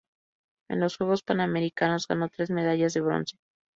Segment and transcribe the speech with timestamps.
[0.67, 3.37] En los Juegos Panamericanos, ganó tres medallas de bronce.